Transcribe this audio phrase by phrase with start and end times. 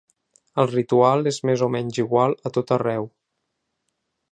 [0.61, 3.09] El ritual és més o menys igual a tot arreu.